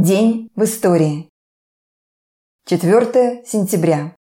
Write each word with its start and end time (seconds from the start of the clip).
День 0.00 0.48
в 0.54 0.62
истории. 0.62 1.28
4 2.66 3.42
сентября. 3.44 4.14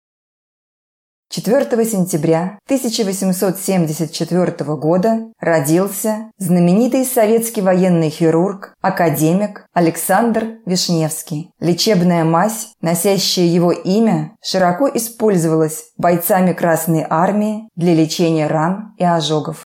4 1.31 1.85
сентября 1.85 2.61
1874 2.67 4.77
года 4.77 5.33
родился 5.41 6.31
знаменитый 6.39 7.05
советский 7.05 7.61
военный 7.61 8.11
хирург, 8.11 8.73
академик 8.83 9.67
Александр 9.73 10.59
Вишневский. 10.65 11.51
Лечебная 11.59 12.23
мазь, 12.23 12.69
носящая 12.81 13.47
его 13.47 13.73
имя, 13.73 14.37
широко 14.45 14.89
использовалась 14.89 15.91
бойцами 15.97 16.53
Красной 16.53 17.05
Армии 17.11 17.69
для 17.75 17.97
лечения 17.97 18.47
ран 18.47 18.95
и 18.97 19.03
ожогов. 19.03 19.65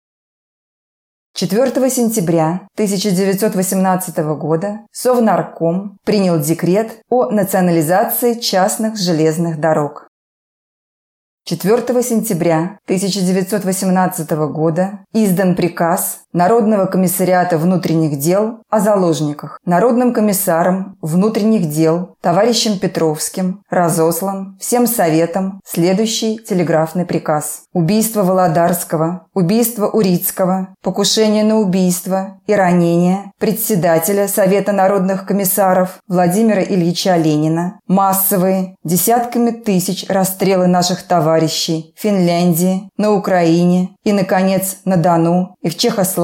4 1.37 1.91
сентября 1.91 2.67
1918 2.73 4.17
года 4.39 4.79
Совнарком 4.91 5.99
принял 6.03 6.39
декрет 6.39 7.03
о 7.11 7.29
национализации 7.29 8.39
частных 8.39 8.97
железных 8.97 9.59
дорог. 9.59 10.07
4 11.45 11.77
сентября 12.01 12.79
1918 12.85 14.31
года 14.51 15.05
издан 15.13 15.55
приказ 15.55 16.23
Народного 16.37 16.85
комиссариата 16.85 17.57
внутренних 17.57 18.19
дел 18.19 18.59
о 18.69 18.79
заложниках. 18.79 19.59
Народным 19.65 20.13
комиссаром 20.13 20.95
внутренних 21.01 21.67
дел 21.67 22.15
товарищем 22.21 22.77
Петровским 22.77 23.63
разослан 23.71 24.55
всем 24.59 24.85
советам 24.85 25.59
следующий 25.65 26.37
телеграфный 26.37 27.05
приказ. 27.05 27.63
Убийство 27.73 28.21
Володарского, 28.21 29.25
убийство 29.33 29.87
Урицкого, 29.87 30.75
покушение 30.83 31.43
на 31.43 31.57
убийство 31.57 32.39
и 32.45 32.53
ранение 32.53 33.31
председателя 33.39 34.27
Совета 34.27 34.73
народных 34.73 35.25
комиссаров 35.25 35.97
Владимира 36.07 36.61
Ильича 36.61 37.15
Ленина, 37.15 37.79
массовые, 37.87 38.75
десятками 38.83 39.49
тысяч 39.49 40.05
расстрелы 40.07 40.67
наших 40.67 41.01
товарищей 41.01 41.95
в 41.97 42.01
Финляндии, 42.01 42.89
на 42.95 43.13
Украине 43.13 43.89
и, 44.03 44.11
наконец, 44.11 44.77
на 44.85 44.97
Дону 44.97 45.55
и 45.61 45.69
в 45.69 45.77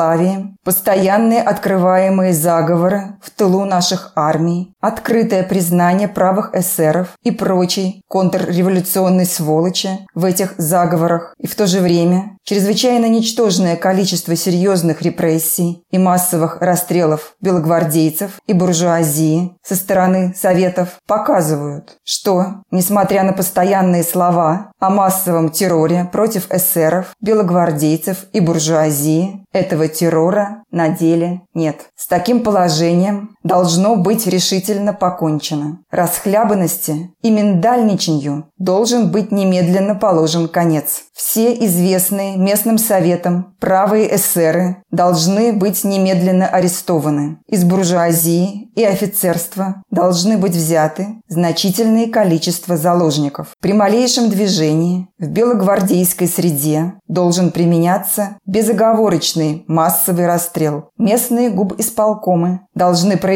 Чехославии, 0.03 0.55
постоянные 0.63 1.41
открываемые 1.41 2.33
заговоры 2.33 3.15
в 3.21 3.29
тылу 3.29 3.65
наших 3.65 4.11
армий, 4.15 4.73
открытое 4.81 5.43
признание 5.43 6.07
правых 6.07 6.53
эсеров 6.53 7.09
и 7.23 7.31
прочей 7.31 8.03
контрреволюционной 8.07 9.25
сволочи 9.25 10.05
в 10.13 10.25
этих 10.25 10.55
заговорах. 10.57 11.33
И 11.37 11.47
в 11.47 11.55
то 11.55 11.67
же 11.67 11.79
время 11.79 12.37
чрезвычайно 12.43 13.07
ничтожное 13.07 13.75
количество 13.75 14.35
серьезных 14.35 15.01
репрессий 15.01 15.83
и 15.89 15.97
массовых 15.97 16.57
расстрелов 16.61 17.35
белогвардейцев 17.41 18.31
и 18.47 18.53
буржуазии 18.53 19.55
со 19.63 19.75
стороны 19.75 20.33
Советов 20.35 20.99
показывают, 21.07 21.97
что, 22.03 22.63
несмотря 22.71 23.23
на 23.23 23.33
постоянные 23.33 24.03
слова 24.03 24.71
о 24.79 24.89
массовом 24.89 25.49
терроре 25.49 26.09
против 26.11 26.51
эсеров, 26.51 27.15
белогвардейцев 27.21 28.25
и 28.33 28.39
буржуазии, 28.39 29.42
этого 29.53 29.87
террора 29.87 30.63
на 30.71 30.89
деле 30.89 31.41
нет. 31.53 31.91
С 31.95 32.07
таким 32.07 32.43
положением 32.43 33.32
должно 33.43 33.95
быть 33.95 34.25
решительно 34.25 34.93
покончено. 34.93 35.79
Расхлябанности 35.91 37.11
и 37.21 37.29
миндальничанью 37.29 38.45
должен 38.57 39.11
быть 39.11 39.31
немедленно 39.31 39.95
положен 39.95 40.47
конец. 40.47 41.03
Все 41.13 41.53
известные 41.65 42.37
местным 42.37 42.77
советам 42.77 43.55
правые 43.59 44.15
эсеры 44.15 44.77
должны 44.89 45.53
быть 45.53 45.83
немедленно 45.83 46.47
арестованы. 46.47 47.37
Из 47.47 47.63
буржуазии 47.63 48.69
и 48.75 48.83
офицерства 48.83 49.83
должны 49.91 50.37
быть 50.37 50.55
взяты 50.55 51.07
значительное 51.27 52.07
количество 52.07 52.77
заложников. 52.77 53.55
При 53.61 53.73
малейшем 53.73 54.29
движении 54.29 55.07
в 55.19 55.27
белогвардейской 55.27 56.27
среде 56.27 56.93
должен 57.07 57.51
применяться 57.51 58.37
безоговорочный 58.45 59.65
массовый 59.67 60.25
расстрел. 60.27 60.89
Местные 60.97 61.49
губисполкомы 61.49 62.61
должны 62.73 63.17
проявлять 63.17 63.32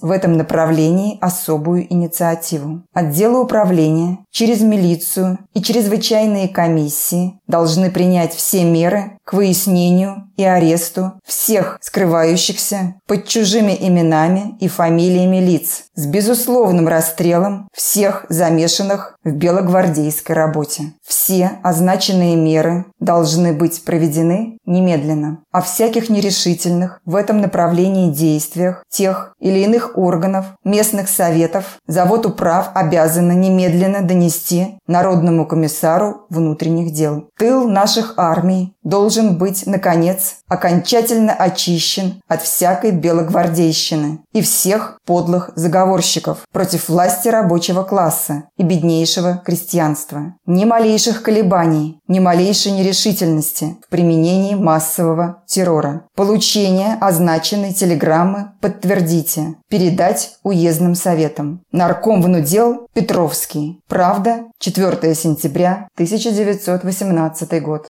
в 0.00 0.10
этом 0.10 0.36
направлении 0.36 1.18
особую 1.20 1.92
инициативу. 1.92 2.82
Отделы 2.92 3.40
управления 3.40 4.18
через 4.30 4.60
милицию 4.60 5.38
и 5.54 5.62
чрезвычайные 5.62 6.48
комиссии 6.48 7.40
должны 7.46 7.90
принять 7.90 8.34
все 8.34 8.64
меры 8.64 9.18
выяснению 9.32 10.30
и 10.36 10.44
аресту 10.44 11.12
всех 11.24 11.78
скрывающихся 11.80 12.94
под 13.06 13.26
чужими 13.26 13.76
именами 13.78 14.56
и 14.60 14.68
фамилиями 14.68 15.38
лиц 15.38 15.84
с 15.94 16.06
безусловным 16.06 16.88
расстрелом 16.88 17.68
всех 17.72 18.26
замешанных 18.28 19.16
в 19.24 19.30
белогвардейской 19.30 20.34
работе. 20.34 20.94
Все 21.06 21.52
означенные 21.62 22.36
меры 22.36 22.86
должны 22.98 23.52
быть 23.52 23.84
проведены 23.84 24.58
немедленно. 24.64 25.42
О 25.52 25.60
всяких 25.60 26.08
нерешительных 26.08 27.00
в 27.04 27.14
этом 27.14 27.40
направлении 27.40 28.10
действиях 28.10 28.84
тех 28.88 29.34
или 29.38 29.60
иных 29.60 29.96
органов, 29.96 30.46
местных 30.64 31.08
советов, 31.08 31.78
завод 31.86 32.26
управ 32.26 32.70
обязаны 32.74 33.32
немедленно 33.32 34.02
донести 34.02 34.78
Народному 34.86 35.46
комиссару 35.46 36.26
внутренних 36.30 36.92
дел. 36.92 37.28
Тыл 37.38 37.68
наших 37.68 38.14
армий 38.16 38.74
должен 38.82 39.38
быть, 39.38 39.66
наконец, 39.66 40.36
окончательно 40.48 41.32
очищен 41.32 42.20
от 42.28 42.42
всякой 42.42 42.92
белогвардейщины 42.92 44.20
и 44.32 44.42
всех 44.42 44.98
подлых 45.06 45.50
заговорщиков 45.54 46.46
против 46.52 46.88
власти 46.88 47.28
рабочего 47.28 47.82
класса 47.82 48.44
и 48.56 48.62
беднейшего 48.62 49.42
крестьянства. 49.44 50.34
Ни 50.46 50.64
малейших 50.64 51.22
колебаний, 51.22 51.98
ни 52.08 52.18
малейшей 52.18 52.72
нерешительности 52.72 53.76
в 53.86 53.88
применении 53.88 54.54
массового 54.54 55.42
террора. 55.46 56.06
Получение 56.16 56.96
означенной 57.00 57.72
телеграммы 57.72 58.52
подтвердите. 58.60 59.56
Передать 59.68 60.32
уездным 60.42 60.94
советам. 60.94 61.62
Нарком 61.72 62.22
внудел 62.22 62.88
Петровский. 62.92 63.80
Правда, 63.88 64.44
4 64.58 65.14
сентября 65.14 65.88
1918 65.94 67.62
год. 67.62 67.86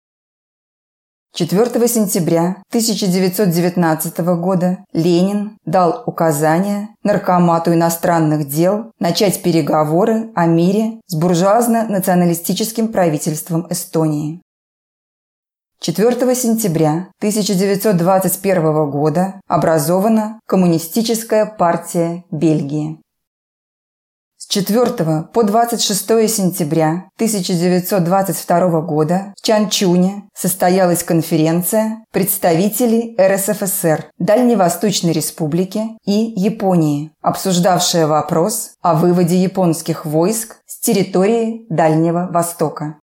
4 1.33 1.87
сентября 1.87 2.57
1919 2.71 4.19
года 4.41 4.79
Ленин 4.93 5.57
дал 5.65 6.03
указание 6.05 6.89
Наркомату 7.05 7.73
иностранных 7.73 8.49
дел 8.49 8.91
начать 8.99 9.41
переговоры 9.41 10.33
о 10.35 10.47
мире 10.47 11.01
с 11.07 11.15
буржуазно-националистическим 11.15 12.89
правительством 12.89 13.67
Эстонии. 13.71 14.43
4 15.81 16.35
сентября 16.35 17.11
1921 17.21 18.91
года 18.91 19.41
образована 19.47 20.41
Коммунистическая 20.47 21.47
партия 21.47 22.25
Бельгии. 22.33 23.01
4 24.51 25.29
по 25.33 25.45
26 25.45 26.29
сентября 26.29 27.09
1922 27.15 28.81
года 28.81 29.33
в 29.41 29.47
Чанчуне 29.47 30.25
состоялась 30.35 31.05
конференция 31.05 32.05
представителей 32.11 33.17
РСФСР, 33.17 34.07
Дальневосточной 34.19 35.13
Республики 35.13 35.83
и 36.05 36.33
Японии, 36.35 37.13
обсуждавшая 37.23 38.09
вопрос 38.09 38.73
о 38.83 38.97
выводе 38.97 39.41
японских 39.41 40.05
войск 40.05 40.57
с 40.67 40.81
территории 40.81 41.65
Дальнего 41.71 42.29
Востока. 42.33 42.97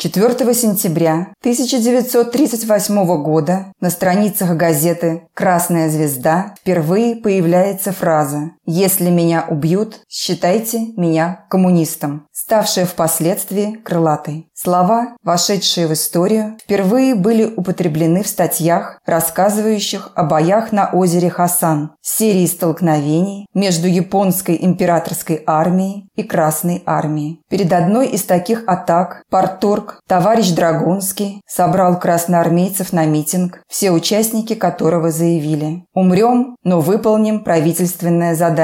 4 0.00 0.54
сентября 0.54 1.34
1938 1.40 3.22
года 3.22 3.66
на 3.82 3.90
страницах 3.90 4.56
газеты 4.56 5.28
«Красная 5.34 5.90
звезда» 5.90 6.54
впервые 6.58 7.16
появляется 7.16 7.92
фраза 7.92 8.52
«Если 8.72 9.10
меня 9.10 9.46
убьют, 9.48 10.02
считайте 10.08 10.92
меня 10.96 11.44
коммунистом», 11.50 12.28
ставшая 12.30 12.86
впоследствии 12.86 13.72
крылатой. 13.72 14.46
Слова, 14.54 15.16
вошедшие 15.24 15.88
в 15.88 15.92
историю, 15.92 16.56
впервые 16.62 17.16
были 17.16 17.52
употреблены 17.56 18.22
в 18.22 18.28
статьях, 18.28 19.00
рассказывающих 19.04 20.12
о 20.14 20.22
боях 20.22 20.70
на 20.70 20.88
озере 20.88 21.30
Хасан, 21.30 21.96
серии 22.00 22.46
столкновений 22.46 23.48
между 23.54 23.88
японской 23.88 24.56
императорской 24.60 25.42
армией 25.46 26.08
и 26.14 26.22
Красной 26.22 26.84
армией. 26.86 27.40
Перед 27.48 27.72
одной 27.72 28.06
из 28.06 28.22
таких 28.22 28.62
атак 28.68 29.24
Парторг 29.30 30.00
товарищ 30.06 30.50
Драгунский 30.50 31.42
собрал 31.44 31.98
красноармейцев 31.98 32.92
на 32.92 33.04
митинг, 33.04 33.62
все 33.68 33.90
участники 33.90 34.54
которого 34.54 35.10
заявили 35.10 35.86
«Умрем, 35.92 36.54
но 36.62 36.80
выполним 36.80 37.42
правительственное 37.42 38.36
задание». 38.36 38.59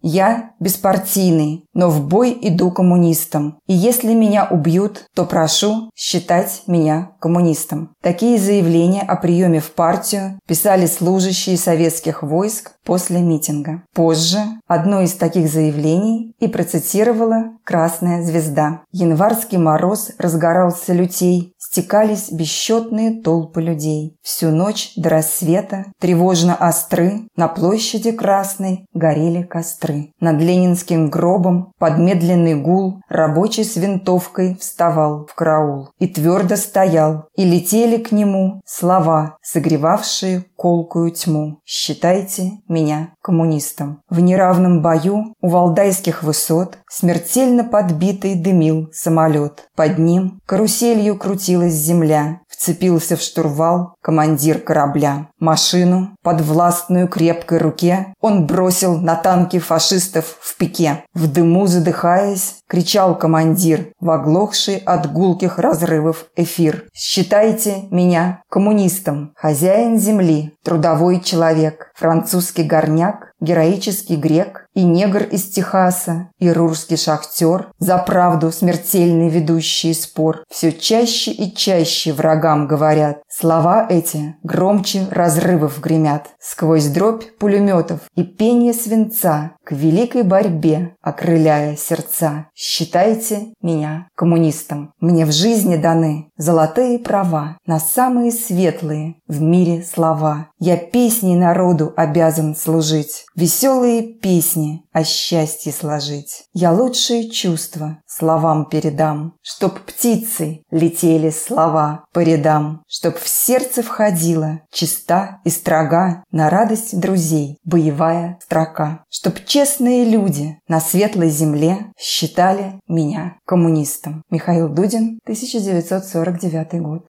Я 0.00 0.50
беспартийный, 0.60 1.64
но 1.74 1.90
в 1.90 2.06
бой 2.06 2.36
иду 2.40 2.70
коммунистом. 2.70 3.58
И 3.66 3.74
если 3.74 4.14
меня 4.14 4.46
убьют, 4.50 5.06
то 5.14 5.24
прошу 5.24 5.90
считать 5.94 6.62
меня 6.66 7.12
коммунистом. 7.20 7.94
Такие 8.02 8.38
заявления 8.38 9.02
о 9.02 9.16
приеме 9.16 9.60
в 9.60 9.72
партию 9.72 10.38
писали 10.46 10.86
служащие 10.86 11.56
советских 11.56 12.22
войск 12.22 12.72
после 12.86 13.20
митинга. 13.20 13.82
Позже 13.92 14.38
одно 14.66 15.02
из 15.02 15.12
таких 15.12 15.50
заявлений 15.50 16.34
и 16.38 16.46
процитировала 16.46 17.56
«Красная 17.64 18.22
звезда». 18.22 18.82
Январский 18.92 19.58
мороз 19.58 20.12
разгорался 20.18 20.94
лютей, 20.94 21.52
стекались 21.58 22.30
бесчетные 22.30 23.20
толпы 23.20 23.60
людей. 23.60 24.16
Всю 24.22 24.50
ночь 24.50 24.92
до 24.96 25.10
рассвета, 25.10 25.86
тревожно 26.00 26.54
остры, 26.54 27.28
на 27.36 27.48
площади 27.48 28.12
Красной 28.12 28.86
горели 28.94 29.42
костры. 29.42 30.12
Над 30.20 30.40
ленинским 30.40 31.10
гробом 31.10 31.72
под 31.78 31.98
медленный 31.98 32.54
гул 32.54 33.00
рабочий 33.08 33.64
с 33.64 33.76
винтовкой 33.76 34.56
вставал 34.60 35.26
в 35.26 35.34
караул. 35.34 35.90
И 35.98 36.06
твердо 36.06 36.56
стоял, 36.56 37.26
и 37.34 37.44
летели 37.44 37.96
к 37.96 38.12
нему 38.12 38.60
слова, 38.64 39.36
согревавшие 39.42 40.44
колкую 40.56 41.10
тьму. 41.10 41.58
Считайте 41.64 42.52
меня 42.76 43.10
коммунистом. 43.22 44.00
В 44.10 44.20
неравном 44.20 44.82
бою 44.82 45.34
у 45.40 45.48
валдайских 45.48 46.22
высот 46.22 46.78
смертельно 46.88 47.64
подбитый 47.64 48.34
дымил 48.34 48.88
самолет. 48.92 49.68
Под 49.74 49.98
ним 49.98 50.40
каруселью 50.46 51.16
крутилась 51.16 51.72
земля. 51.72 52.40
Вцепился 52.56 53.16
в 53.16 53.20
штурвал 53.20 53.94
командир 54.00 54.58
корабля. 54.58 55.28
Машину 55.38 56.16
под 56.22 56.40
властную 56.40 57.06
крепкой 57.06 57.58
руке 57.58 58.14
он 58.20 58.46
бросил 58.46 58.98
на 58.98 59.14
танки 59.14 59.58
фашистов 59.58 60.38
в 60.40 60.56
пике. 60.56 61.04
В 61.12 61.30
дыму 61.30 61.66
задыхаясь, 61.66 62.56
кричал 62.66 63.18
командир 63.18 63.88
в 64.00 64.10
оглохший 64.10 64.78
от 64.78 65.12
гулких 65.12 65.58
разрывов 65.58 66.26
эфир. 66.34 66.86
«Считайте 66.94 67.88
меня 67.90 68.42
коммунистом, 68.48 69.34
хозяин 69.36 69.98
земли, 69.98 70.54
трудовой 70.64 71.20
человек, 71.20 71.92
французский 71.94 72.62
горняк, 72.62 73.32
героический 73.40 74.16
грек 74.16 74.65
и 74.76 74.84
негр 74.84 75.22
из 75.22 75.48
Техаса, 75.48 76.28
и 76.38 76.50
рурский 76.50 76.98
шахтер, 76.98 77.70
за 77.78 77.96
правду 77.96 78.52
смертельный 78.52 79.30
ведущий 79.30 79.94
спор. 79.94 80.44
Все 80.50 80.70
чаще 80.70 81.32
и 81.32 81.52
чаще 81.54 82.12
врагам 82.12 82.68
говорят. 82.68 83.22
Слова 83.26 83.86
эти 83.88 84.36
громче 84.42 85.06
разрывов 85.10 85.80
гремят. 85.80 86.28
Сквозь 86.38 86.88
дробь 86.88 87.24
пулеметов 87.38 88.00
и 88.14 88.22
пение 88.22 88.74
свинца 88.74 89.52
к 89.64 89.72
великой 89.72 90.22
борьбе, 90.22 90.94
окрыляя 91.00 91.74
сердца. 91.76 92.46
Считайте 92.54 93.54
меня 93.62 94.08
коммунистом. 94.14 94.92
Мне 95.00 95.24
в 95.24 95.32
жизни 95.32 95.76
даны 95.76 96.28
золотые 96.36 96.98
права 96.98 97.56
на 97.66 97.80
самые 97.80 98.30
светлые 98.30 99.16
в 99.26 99.40
мире 99.40 99.82
слова. 99.82 100.48
Я 100.58 100.76
песней 100.76 101.34
народу 101.34 101.94
обязан 101.96 102.54
служить. 102.54 103.24
Веселые 103.34 104.02
песни 104.02 104.65
о 104.92 105.04
счастье 105.04 105.72
сложить. 105.72 106.44
Я 106.52 106.72
лучшие 106.72 107.30
чувства 107.30 107.98
словам 108.16 108.66
передам, 108.66 109.34
Чтоб 109.42 109.78
птицы 109.80 110.62
летели 110.70 111.30
слова 111.30 112.04
по 112.12 112.20
рядам, 112.20 112.82
Чтоб 112.88 113.16
в 113.16 113.28
сердце 113.28 113.82
входила 113.82 114.60
чиста 114.70 115.40
и 115.44 115.50
строга 115.50 116.24
На 116.30 116.50
радость 116.50 116.98
друзей 116.98 117.58
боевая 117.64 118.38
строка, 118.42 119.04
Чтоб 119.10 119.34
честные 119.44 120.04
люди 120.04 120.58
на 120.68 120.80
светлой 120.80 121.30
земле 121.30 121.92
Считали 121.98 122.80
меня 122.88 123.36
коммунистом. 123.44 124.22
Михаил 124.30 124.68
Дудин, 124.68 125.18
1949 125.24 126.80
год. 126.82 127.06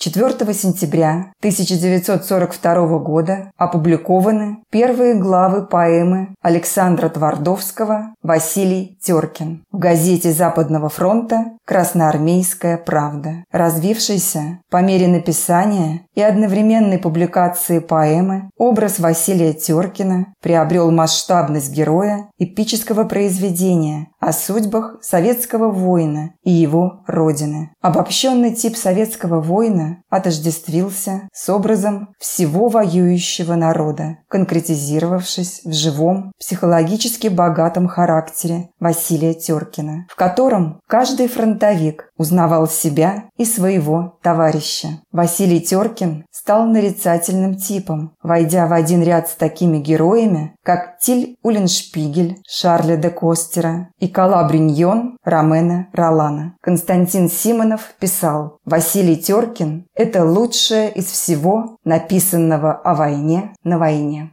4 0.00 0.54
сентября 0.54 1.34
1942 1.40 2.98
года 3.00 3.52
опубликованы 3.58 4.62
первые 4.70 5.12
главы 5.12 5.66
поэмы 5.66 6.34
Александра 6.40 7.10
Твардовского 7.10 8.14
«Василий 8.22 8.96
Теркин» 9.02 9.62
в 9.70 9.78
газете 9.78 10.32
Западного 10.32 10.88
фронта 10.88 11.52
«Красноармейская 11.66 12.78
правда», 12.78 13.44
развившейся 13.52 14.60
по 14.70 14.80
мере 14.80 15.06
написания 15.06 16.06
и 16.14 16.22
одновременной 16.22 16.98
публикации 16.98 17.78
поэмы 17.78 18.48
образ 18.56 19.00
Василия 19.00 19.52
Теркина 19.52 20.32
приобрел 20.42 20.90
масштабность 20.90 21.74
героя 21.74 22.30
эпического 22.38 23.04
произведения 23.04 24.08
о 24.18 24.32
судьбах 24.32 24.96
советского 25.02 25.70
воина 25.70 26.32
и 26.42 26.50
его 26.50 27.02
родины. 27.06 27.72
Обобщенный 27.82 28.54
тип 28.54 28.76
советского 28.76 29.42
воина 29.42 29.89
отождествился 30.08 31.28
с 31.32 31.48
образом 31.48 32.14
всего 32.18 32.68
воюющего 32.68 33.54
народа, 33.54 34.18
конкретизировавшись 34.28 35.62
в 35.64 35.72
живом, 35.72 36.32
психологически 36.38 37.28
богатом 37.28 37.88
характере 37.88 38.70
Василия 38.78 39.34
Теркина, 39.34 40.06
в 40.08 40.16
котором 40.16 40.80
каждый 40.86 41.28
фронтовик 41.28 42.10
узнавал 42.16 42.68
себя 42.68 43.24
и 43.36 43.44
своего 43.44 44.18
товарища. 44.22 45.00
Василий 45.12 45.60
Теркин 45.60 46.24
стал 46.30 46.66
нарицательным 46.66 47.56
типом, 47.56 48.14
войдя 48.22 48.66
в 48.66 48.72
один 48.72 49.02
ряд 49.02 49.28
с 49.28 49.34
такими 49.34 49.78
героями, 49.78 50.54
как 50.62 50.98
Тиль 50.98 51.36
Уллиншпигель, 51.42 52.42
Шарля 52.46 52.96
де 52.96 53.10
Костера 53.10 53.88
и 53.98 54.08
Калабриньон 54.08 55.16
Ромена 55.24 55.88
Ролана. 55.92 56.56
Константин 56.60 57.30
Симонов 57.30 57.94
писал 57.98 58.58
«Василий 58.64 59.16
Теркин 59.16 59.79
это 59.94 60.24
лучшее 60.24 60.92
из 60.92 61.06
всего 61.06 61.78
написанного 61.84 62.72
о 62.72 62.94
войне 62.94 63.54
на 63.62 63.78
войне. 63.78 64.32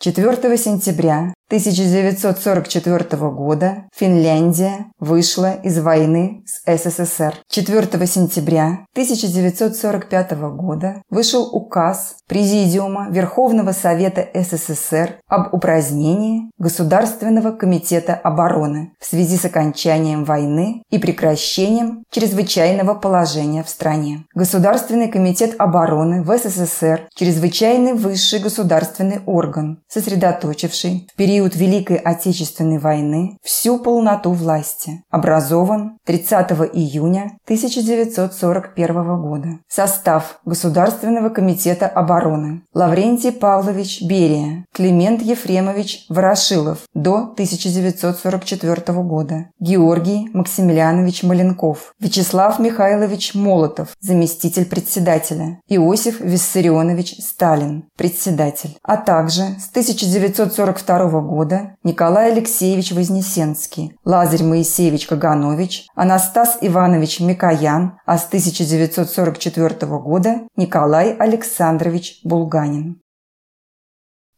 4 0.00 0.56
сентября 0.56 1.34
1944 1.48 3.30
года 3.30 3.84
Финляндия 3.96 4.92
вышла 5.00 5.54
из 5.54 5.78
войны 5.78 6.44
с 6.44 6.60
СССР. 6.66 7.36
4 7.48 8.06
сентября 8.06 8.84
1945 8.92 10.32
года 10.32 11.02
вышел 11.08 11.48
указ 11.50 12.16
Президиума 12.28 13.08
Верховного 13.08 13.72
Совета 13.72 14.28
СССР 14.34 15.20
об 15.26 15.54
упразднении 15.54 16.50
Государственного 16.58 17.52
комитета 17.52 18.12
обороны 18.14 18.92
в 19.00 19.06
связи 19.06 19.38
с 19.38 19.46
окончанием 19.46 20.24
войны 20.24 20.82
и 20.90 20.98
прекращением 20.98 22.04
чрезвычайного 22.10 22.92
положения 22.92 23.64
в 23.64 23.70
стране. 23.70 24.26
Государственный 24.34 25.08
комитет 25.08 25.54
обороны 25.58 26.22
в 26.22 26.36
СССР– 26.36 27.08
чрезвычайный 27.14 27.94
высший 27.94 28.40
государственный 28.40 29.20
орган, 29.24 29.80
сосредоточивший 29.88 31.08
в 31.10 31.16
период 31.16 31.37
период 31.38 31.54
Великой 31.54 31.98
Отечественной 31.98 32.78
войны 32.78 33.38
всю 33.44 33.78
полноту 33.78 34.32
власти. 34.32 35.04
Образован 35.08 35.96
30 36.04 36.50
июня 36.72 37.38
1941 37.44 39.22
года. 39.22 39.48
Состав 39.68 40.40
Государственного 40.44 41.28
комитета 41.28 41.86
обороны. 41.86 42.62
Лаврентий 42.74 43.30
Павлович 43.30 44.02
Берия, 44.02 44.64
Климент 44.74 45.22
Ефремович 45.22 46.06
Ворошилов 46.08 46.78
до 46.92 47.18
1944 47.18 49.02
года. 49.04 49.46
Георгий 49.60 50.30
Максимилианович 50.32 51.22
Маленков. 51.22 51.92
Вячеслав 52.00 52.58
Михайлович 52.58 53.36
Молотов, 53.36 53.90
заместитель 54.00 54.66
председателя. 54.66 55.60
Иосиф 55.68 56.20
Виссарионович 56.20 57.14
Сталин, 57.20 57.84
председатель. 57.96 58.76
А 58.82 58.96
также 58.96 59.42
с 59.60 59.70
1942 59.70 61.27
года 61.28 61.76
Николай 61.84 62.32
Алексеевич 62.32 62.92
Вознесенский, 62.92 63.92
Лазарь 64.04 64.42
Моисеевич 64.42 65.06
Каганович, 65.06 65.86
Анастас 65.94 66.58
Иванович 66.60 67.20
Микоян, 67.20 67.98
а 68.06 68.18
с 68.18 68.26
1944 68.26 69.86
года 69.98 70.40
Николай 70.56 71.12
Александрович 71.12 72.20
Булганин. 72.24 73.00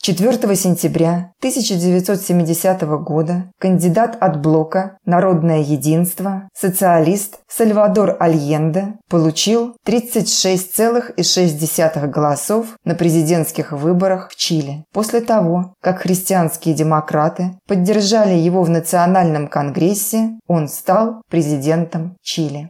4 0.02 0.57
сентября 0.57 1.33
1970 1.38 2.83
года 3.05 3.45
кандидат 3.61 4.17
от 4.19 4.43
блока 4.43 4.99
«Народное 5.05 5.61
единство», 5.61 6.49
социалист 6.59 7.38
Сальвадор 7.49 8.17
Альенде 8.19 8.95
получил 9.09 9.76
36,6 9.87 12.09
голосов 12.09 12.75
на 12.85 12.97
президентских 12.97 13.71
выборах 13.71 14.31
в 14.31 14.37
Чили 14.37 14.85
после 14.93 15.21
того, 15.21 15.75
как 15.81 16.00
христианские 16.00 16.75
демократы 16.75 17.52
поддержали 17.69 18.35
его 18.35 18.64
в 18.64 18.71
Национальном 18.71 19.47
конгрессе, 19.47 20.31
он 20.49 20.67
стал 20.67 21.23
президентом 21.31 22.17
Чили. 22.23 22.61